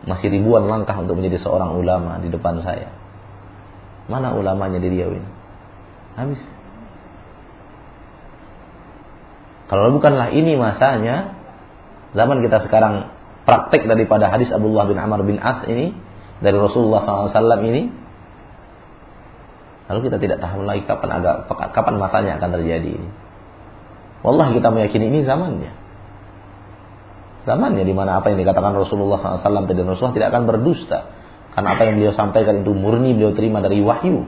[0.07, 2.95] Masih ribuan langkah untuk menjadi seorang ulama di depan saya.
[4.07, 5.31] Mana ulamanya di Riau ini?
[6.15, 6.43] Habis.
[9.67, 11.35] Kalau bukanlah ini masanya,
[12.15, 13.11] zaman kita sekarang
[13.43, 15.95] praktek daripada hadis Abdullah bin Amr bin As ini
[16.43, 17.83] dari Rasulullah SAW ini
[19.91, 23.09] lalu kita tidak tahu lagi kapan agak kapan masanya akan terjadi ini.
[24.23, 25.73] Wallah kita meyakini ini zamannya.
[27.43, 30.99] Zamannya di mana apa yang dikatakan Rasulullah SAW dan Rasulullah tidak akan berdusta.
[31.53, 34.25] Karena apa yang beliau sampaikan itu murni beliau terima dari wahyu.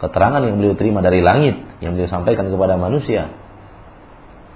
[0.00, 3.43] Keterangan yang beliau terima dari langit yang beliau sampaikan kepada manusia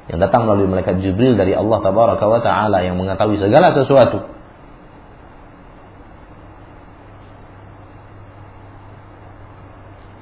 [0.08, 4.24] yang datang melalui malaikat Jibril dari Allah tabaraka wa taala yang mengetahui segala sesuatu.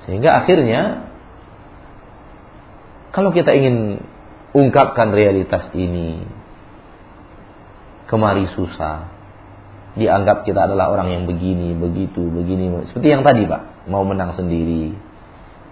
[0.06, 1.06] Sehingga akhirnya
[3.16, 4.04] Kalau kita ingin
[4.52, 6.20] ungkapkan realitas ini,
[8.12, 9.08] kemari susah.
[9.96, 12.84] Dianggap kita adalah orang yang begini, begitu, begini.
[12.92, 14.92] Seperti yang tadi Pak, mau menang sendiri,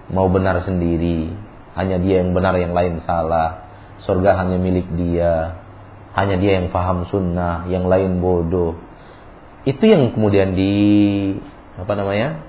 [0.09, 1.37] mau benar sendiri,
[1.77, 3.64] hanya dia yang benar, yang lain salah.
[4.05, 5.65] Surga hanya milik dia,
[6.13, 8.77] hanya dia yang paham sunnah, yang lain bodoh.
[9.65, 10.73] Itu yang kemudian di
[11.81, 12.45] apa namanya?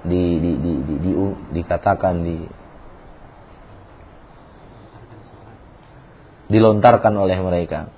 [0.00, 1.12] Di, di, di, di, di, di
[1.60, 2.36] dikatakan di
[6.50, 7.92] dilontarkan oleh mereka.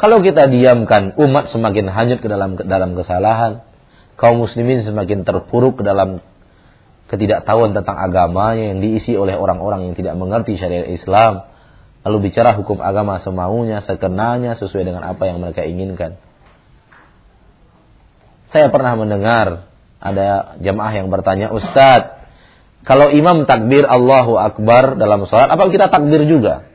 [0.00, 3.64] Kalau kita diamkan, umat semakin hanyut ke dalam dalam kesalahan,
[4.16, 6.24] kaum muslimin semakin terpuruk ke dalam
[7.10, 11.50] ketidaktahuan tentang agamanya yang diisi oleh orang-orang yang tidak mengerti syariat Islam,
[12.06, 16.22] lalu bicara hukum agama semaunya, sekenanya, sesuai dengan apa yang mereka inginkan.
[18.54, 19.66] Saya pernah mendengar
[19.98, 22.22] ada jamaah yang bertanya, Ustadz,
[22.86, 26.70] kalau imam takbir Allahu Akbar dalam sholat, apa kita takbir juga?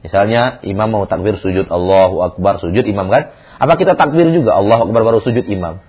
[0.00, 3.32] Misalnya imam mau takbir sujud Allahu Akbar sujud imam kan?
[3.60, 5.82] Apa kita takbir juga Allahu Akbar baru sujud imam?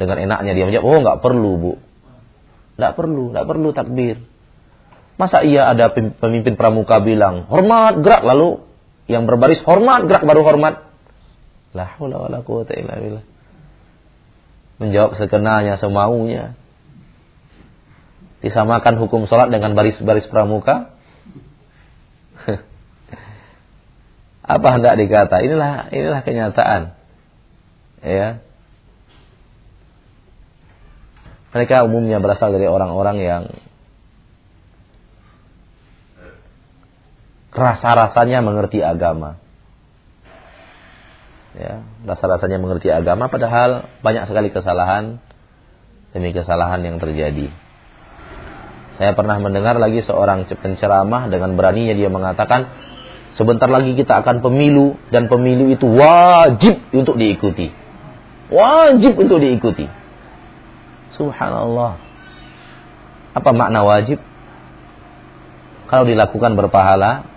[0.00, 1.72] Dengan enaknya dia menjawab, oh nggak perlu bu,
[2.80, 4.24] nggak perlu, nggak perlu takbir.
[5.20, 8.64] Masa iya ada pemimpin pramuka bilang hormat gerak lalu
[9.04, 10.88] yang berbaris hormat gerak baru hormat?
[11.76, 12.72] La haula quwata.
[14.80, 16.56] Menjawab sekenanya semaunya.
[18.40, 20.96] Disamakan hukum sholat dengan baris-baris pramuka?
[24.56, 25.44] Apa hendak dikata?
[25.44, 26.96] Inilah inilah kenyataan.
[28.00, 28.40] Ya.
[31.50, 33.42] Mereka umumnya berasal dari orang-orang yang
[37.50, 39.38] rasa-rasanya mengerti agama.
[41.58, 45.18] Ya, rasa-rasanya mengerti agama padahal banyak sekali kesalahan
[46.14, 47.50] demi kesalahan yang terjadi.
[48.94, 52.70] Saya pernah mendengar lagi seorang penceramah dengan beraninya dia mengatakan
[53.40, 57.70] Sebentar lagi kita akan pemilu dan pemilu itu wajib untuk diikuti.
[58.52, 59.86] Wajib untuk diikuti.
[61.20, 62.00] Subhanallah.
[63.36, 64.16] Apa makna wajib?
[65.92, 67.28] Kalau dilakukan berpahala,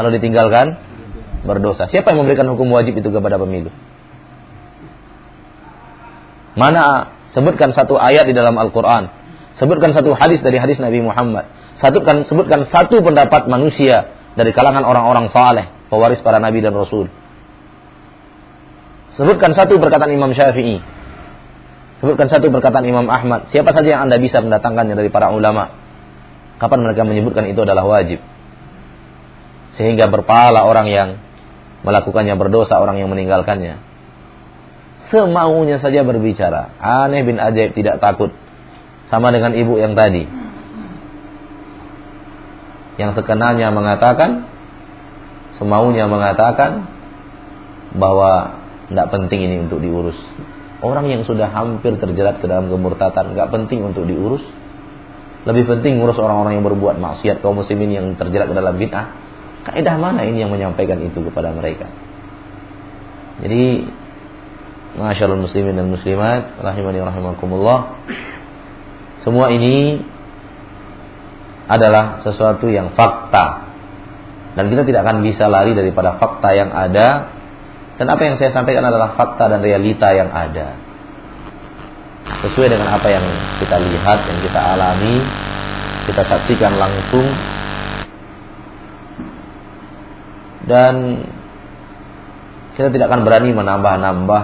[0.00, 0.80] kalau ditinggalkan
[1.44, 1.92] berdosa.
[1.92, 3.68] Siapa yang memberikan hukum wajib itu kepada pemilu?
[6.56, 9.12] Mana sebutkan satu ayat di dalam Al-Quran.
[9.60, 11.50] Sebutkan satu hadis dari hadis Nabi Muhammad.
[11.84, 17.10] Sebutkan, sebutkan satu pendapat manusia dari kalangan orang-orang saleh, pewaris para nabi dan rasul.
[19.18, 20.97] Sebutkan satu perkataan Imam Syafi'i.
[21.98, 23.50] Sebutkan satu perkataan Imam Ahmad.
[23.50, 25.74] Siapa saja yang Anda bisa mendatangkannya dari para ulama.
[26.62, 28.22] Kapan mereka menyebutkan itu adalah wajib.
[29.74, 31.08] Sehingga berpahala orang yang
[31.82, 33.82] melakukannya berdosa, orang yang meninggalkannya.
[35.10, 36.78] Semaunya saja berbicara.
[36.78, 38.30] Aneh bin ajaib tidak takut.
[39.10, 40.48] Sama dengan ibu yang tadi
[42.98, 44.50] yang sekenanya mengatakan
[45.56, 46.90] semaunya mengatakan
[47.94, 48.58] bahwa
[48.90, 50.18] tidak penting ini untuk diurus.
[50.78, 54.42] Orang yang sudah hampir terjerat ke dalam kemurtatan nggak penting untuk diurus.
[55.46, 59.06] Lebih penting ngurus orang-orang yang berbuat maksiat kaum muslimin yang terjerat ke dalam bid'ah.
[59.68, 61.90] Kaidah mana ini yang menyampaikan itu kepada mereka?
[63.38, 63.86] Jadi
[64.98, 68.02] Masyaallah muslimin dan muslimat rahimani rahimakumullah.
[69.22, 70.02] Semua ini
[71.70, 73.70] adalah sesuatu yang fakta.
[74.58, 77.37] Dan kita tidak akan bisa lari daripada fakta yang ada.
[77.98, 80.78] Dan apa yang saya sampaikan adalah fakta dan realita yang ada.
[82.46, 83.26] Sesuai dengan apa yang
[83.58, 85.16] kita lihat, yang kita alami,
[86.06, 87.26] kita saksikan langsung.
[90.62, 90.94] Dan
[92.78, 94.42] kita tidak akan berani menambah-nambah.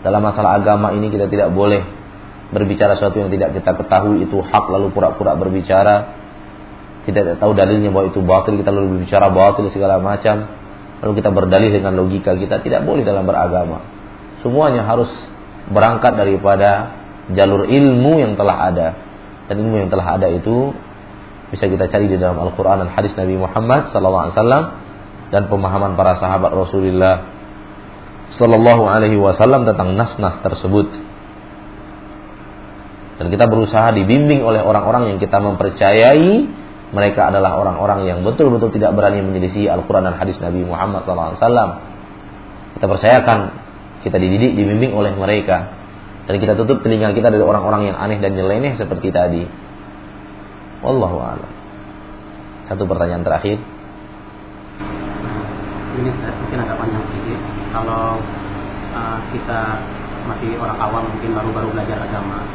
[0.00, 1.84] Dalam masalah agama ini kita tidak boleh
[2.56, 4.24] berbicara sesuatu yang tidak kita ketahui.
[4.24, 6.16] Itu hak lalu pura-pura berbicara.
[7.04, 8.56] Tidak tahu dalilnya bahwa itu batil.
[8.56, 10.59] Kita lalu berbicara batil segala macam
[11.00, 13.84] lalu kita berdalih dengan logika kita tidak boleh dalam beragama
[14.44, 15.10] semuanya harus
[15.70, 16.96] berangkat daripada
[17.30, 18.88] jalur ilmu yang telah ada
[19.46, 20.74] dan ilmu yang telah ada itu
[21.50, 24.30] bisa kita cari di dalam Al-Quran dan hadis Nabi Muhammad SAW
[25.30, 27.26] dan pemahaman para sahabat Rasulullah
[28.38, 30.86] Sallallahu Alaihi Wasallam tentang nas-nas tersebut.
[33.18, 36.46] Dan kita berusaha dibimbing oleh orang-orang yang kita mempercayai
[36.90, 41.38] mereka adalah orang-orang yang betul-betul tidak berani menyelisih Al-Quran dan hadis Nabi Muhammad SAW.
[42.74, 43.38] Kita percayakan,
[44.02, 45.70] kita dididik, dibimbing oleh mereka.
[46.26, 49.46] Dan kita tutup telinga kita dari orang-orang yang aneh dan nyeleneh seperti tadi.
[50.82, 51.50] Wallahu a'lam.
[52.70, 53.58] Satu pertanyaan terakhir.
[55.90, 57.40] Ini mungkin agak panjang sedikit.
[57.74, 58.18] Kalau
[58.94, 59.60] uh, kita
[60.26, 62.46] masih orang awam mungkin baru-baru belajar agama,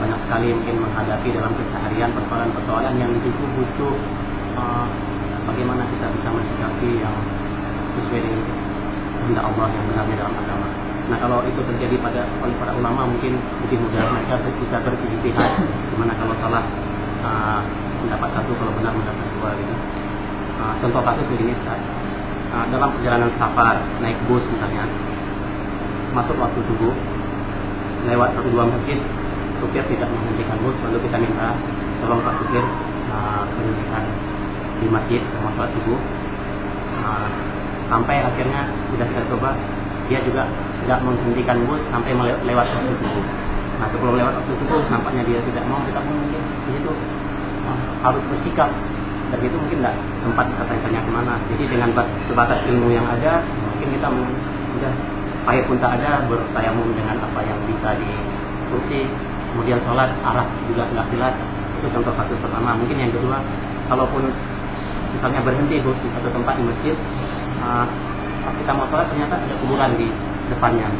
[0.00, 3.94] banyak sekali mungkin menghadapi dalam keseharian persoalan-persoalan yang itu butuh
[4.58, 4.86] uh,
[5.48, 7.14] bagaimana kita bisa mensikapi yang
[7.94, 8.42] sesuai dengan
[9.22, 10.68] kehendak Allah yang benarnya dalam agama.
[11.04, 15.50] Nah kalau itu terjadi pada oleh para ulama mungkin lebih mudah mereka bisa berijtihad.
[15.92, 16.64] Gimana kalau salah
[17.24, 17.60] uh,
[18.04, 19.74] mendapat satu kalau benar mendapat dua gitu.
[20.60, 21.80] Uh, contoh kasus begini Ustaz.
[22.52, 24.86] Uh, dalam perjalanan safar naik bus misalnya
[26.14, 26.94] masuk waktu subuh
[28.06, 29.00] lewat satu dua masjid
[29.64, 31.56] supir tidak menghentikan bus lalu kita minta
[32.04, 32.64] tolong pak supir
[33.08, 33.44] uh,
[34.84, 36.00] di masjid sama sholat subuh.
[36.94, 37.28] Uh,
[37.88, 39.56] sampai akhirnya sudah kita coba
[40.08, 40.44] dia juga
[40.84, 42.12] tidak menghentikan bus sampai
[42.44, 43.24] lewat waktu subuh.
[43.80, 48.22] Nah sebelum lewat waktu subuh nampaknya dia tidak mau kita pun mungkin di uh, harus
[48.28, 48.70] bersikap.
[49.32, 51.34] Dan itu mungkin tidak sempat kita tanya ke mana.
[51.50, 51.90] Jadi dengan
[52.28, 54.08] sebatas ilmu yang ada mungkin kita
[54.76, 54.92] sudah
[55.48, 58.10] air pun tak ada bertayamum dengan apa yang bisa di
[58.72, 59.00] kursi
[59.54, 61.34] kemudian sholat arah juga jelas
[61.78, 62.74] itu contoh kasus pertama.
[62.74, 63.38] Mungkin yang kedua
[63.86, 64.26] kalaupun
[65.14, 66.96] misalnya berhenti di satu tempat di masjid
[68.42, 70.10] pas kita mau sholat ternyata ada kuburan di
[70.50, 70.90] depannya.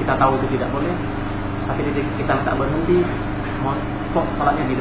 [0.00, 0.96] Kita tahu itu tidak boleh
[1.68, 3.04] tapi kita tak berhenti
[3.60, 3.76] mau
[4.16, 4.74] kok sholatnya di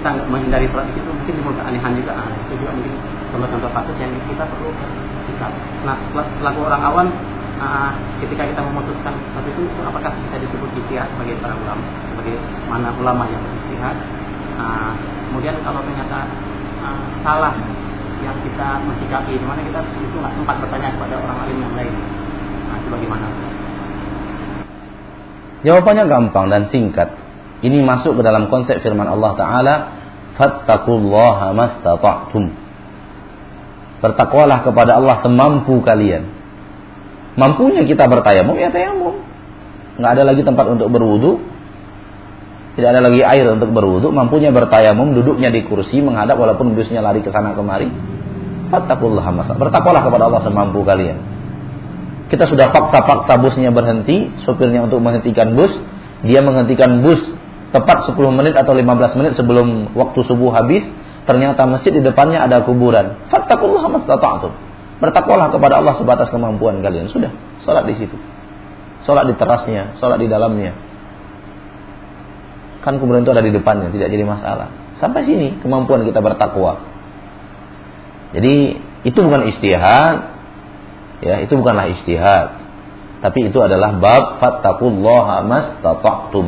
[0.00, 2.16] kita menghindari sholat di situ mungkin timbul keanehan juga.
[2.16, 2.94] Nah, itu juga mungkin
[3.36, 4.72] contoh-contoh kasus yang kita perlu
[5.28, 5.52] sikap.
[5.84, 6.00] Nah
[6.40, 7.06] selaku orang awam
[7.60, 7.90] uh,
[8.24, 12.36] ketika kita memutuskan sesuatu itu apakah bisa disebut istihad sebagai para ulama sebagai
[12.68, 13.96] mana ulama yang beristihad
[14.60, 14.92] uh,
[15.30, 16.28] kemudian kalau ternyata
[16.84, 17.54] uh, salah
[18.24, 21.94] yang kita mensikapi di mana kita itu nggak sempat bertanya kepada orang alim yang lain
[22.66, 23.28] nah itu bagaimana
[25.66, 27.10] Jawabannya gampang dan singkat.
[27.64, 29.74] Ini masuk ke dalam konsep firman Allah Ta'ala,
[30.38, 32.54] Fattakullaha mastata'tum.
[34.04, 36.35] Bertakwalah kepada Allah semampu kalian.
[37.36, 39.20] Mampunya kita bertayamum ya tayamum.
[40.00, 41.40] Nggak ada lagi tempat untuk berwudu.
[42.76, 44.12] Tidak ada lagi air untuk berwudu.
[44.12, 47.88] Mampunya bertayamum, duduknya di kursi, menghadap walaupun busnya lari ke sana kemari.
[48.68, 49.56] Fattakullah masa.
[49.56, 51.16] Bertakwalah kepada Allah semampu kalian.
[52.28, 55.72] Kita sudah paksa-paksa busnya berhenti, sopirnya untuk menghentikan bus.
[56.24, 57.20] Dia menghentikan bus
[57.72, 60.84] tepat 10 menit atau 15 menit sebelum waktu subuh habis.
[61.24, 63.24] Ternyata masjid di depannya ada kuburan.
[63.32, 64.65] Fattakullah mastata'tum.
[64.96, 67.12] Bertakwalah kepada Allah sebatas kemampuan kalian.
[67.12, 67.28] Sudah,
[67.68, 68.16] sholat di situ.
[69.04, 70.72] Sholat di terasnya, sholat di dalamnya.
[72.80, 74.70] Kan kemudian itu ada di depannya, tidak jadi masalah.
[75.02, 76.80] Sampai sini kemampuan kita bertakwa.
[78.32, 80.16] Jadi itu bukan istihad,
[81.20, 82.66] ya itu bukanlah istihad.
[83.20, 86.46] Tapi itu adalah bab fattakullaha mastata'tum.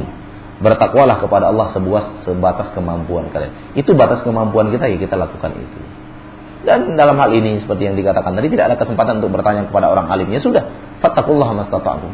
[0.59, 3.78] Bertakwalah kepada Allah sebuah sebatas kemampuan kalian.
[3.78, 5.78] Itu batas kemampuan kita ya kita lakukan itu.
[6.68, 10.12] Dan dalam hal ini seperti yang dikatakan tadi tidak ada kesempatan untuk bertanya kepada orang
[10.12, 10.28] alim.
[10.28, 10.68] Ya sudah,
[11.00, 12.12] fattakullah mastata'tum.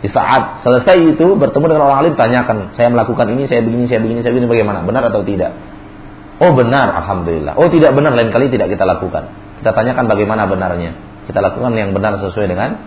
[0.00, 4.00] Di saat selesai itu bertemu dengan orang alim tanyakan, saya melakukan ini, saya begini, saya
[4.00, 4.80] begini, saya begini bagaimana?
[4.84, 5.52] Benar atau tidak?
[6.40, 7.52] Oh benar, alhamdulillah.
[7.60, 9.28] Oh tidak benar, lain kali tidak kita lakukan.
[9.60, 10.96] Kita tanyakan bagaimana benarnya.
[11.28, 12.80] Kita lakukan yang benar sesuai dengan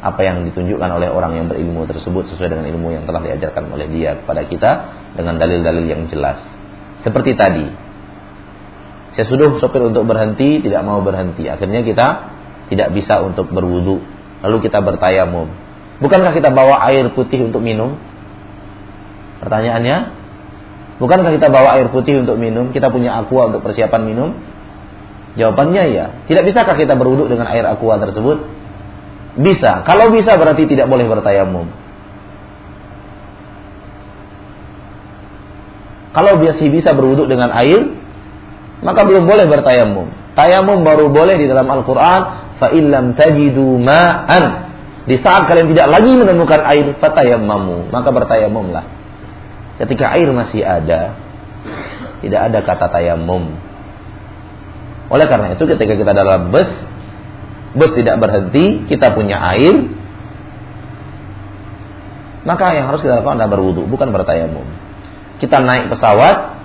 [0.00, 3.88] apa yang ditunjukkan oleh orang yang berilmu tersebut sesuai dengan ilmu yang telah diajarkan oleh
[3.88, 4.70] dia kepada kita
[5.16, 6.36] dengan dalil-dalil yang jelas.
[7.00, 7.85] Seperti tadi,
[9.16, 11.48] saya suruh sopir untuk berhenti, tidak mau berhenti.
[11.48, 12.06] Akhirnya kita
[12.68, 14.04] tidak bisa untuk berwudu.
[14.44, 15.48] Lalu kita bertayamum.
[16.04, 17.96] Bukankah kita bawa air putih untuk minum?
[19.40, 19.96] Pertanyaannya,
[21.00, 22.76] bukankah kita bawa air putih untuk minum?
[22.76, 24.36] Kita punya aqua untuk persiapan minum?
[25.40, 26.06] Jawabannya ya.
[26.28, 28.44] Tidak bisakah kita berwudu dengan air aqua tersebut?
[29.40, 29.80] Bisa.
[29.88, 31.72] Kalau bisa berarti tidak boleh bertayamum.
[36.12, 37.96] Kalau biasa bisa berwudu dengan air,
[38.84, 40.12] maka belum boleh bertayamum.
[40.36, 42.20] Tayamum baru boleh di dalam Al-Quran.
[42.60, 44.44] Fa illam tajidu ma'an.
[45.06, 47.88] Di saat kalian tidak lagi menemukan air, fatayammamu.
[47.88, 48.84] Maka bertayamumlah.
[49.80, 51.14] Ketika air masih ada,
[52.20, 53.54] tidak ada kata tayamum.
[55.06, 56.68] Oleh karena itu ketika kita dalam bus,
[57.76, 59.86] bus tidak berhenti, kita punya air,
[62.42, 64.66] maka yang harus kita lakukan adalah berwudu, bukan bertayamum.
[65.38, 66.55] Kita naik pesawat,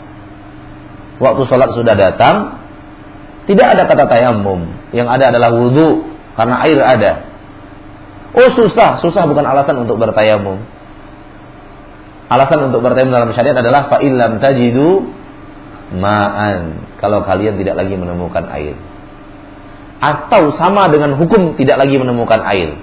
[1.22, 2.62] waktu sholat sudah datang,
[3.46, 4.74] tidak ada kata tayamum.
[4.90, 7.12] Yang ada adalah wudhu, karena air ada.
[8.34, 10.62] Oh susah, susah bukan alasan untuk bertayamum.
[12.32, 15.04] Alasan untuk bertayamum dalam syariat adalah fa'ilam tajidu
[15.94, 16.90] ma'an.
[16.98, 18.80] Kalau kalian tidak lagi menemukan air.
[20.02, 22.74] Atau sama dengan hukum tidak lagi menemukan air.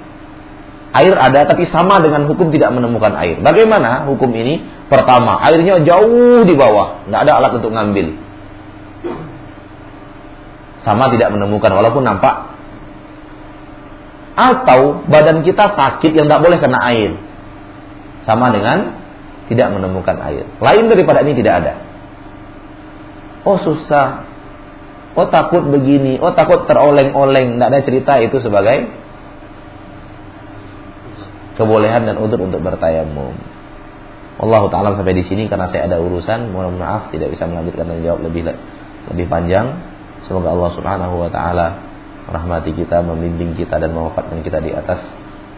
[0.95, 3.41] Air ada tapi sama dengan hukum tidak menemukan air.
[3.41, 4.63] Bagaimana hukum ini?
[4.89, 8.28] Pertama, airnya jauh di bawah, tidak ada alat untuk ngambil
[10.87, 12.55] sama tidak menemukan walaupun nampak
[14.39, 17.19] atau badan kita sakit yang tidak boleh kena air
[18.23, 18.95] Sama dengan
[19.49, 20.45] tidak menemukan air.
[20.61, 21.73] Lain daripada ini tidak ada.
[23.49, 24.29] Oh susah.
[25.17, 26.21] Oh takut begini.
[26.21, 27.57] Oh takut teroleng-oleng.
[27.57, 28.93] Tidak ada cerita itu sebagai
[31.57, 33.35] kebolehan dan udur untuk bertayamum.
[34.39, 38.07] Allah taala sampai di sini karena saya ada urusan, mohon maaf tidak bisa melanjutkan dan
[38.07, 38.47] jawab lebih
[39.11, 39.98] lebih panjang.
[40.27, 41.67] Semoga Allah Subhanahu wa taala
[42.29, 45.01] rahmati kita, membimbing kita dan mewafatkan kita di atas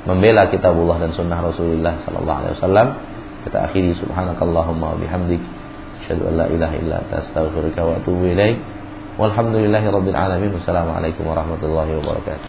[0.07, 2.89] membela kitabullah dan sunnah Rasulullah sallallahu alaihi wasallam.
[3.41, 5.41] Kita akhiri subhanakallahumma wa bihamdik
[6.05, 8.61] asyhadu an la ilaha illa anta astaghfiruka wa atubu ilaik.
[9.17, 10.51] Walhamdulillahirabbil alamin.
[10.57, 12.49] Wassalamualaikum warahmatullahi wabarakatuh.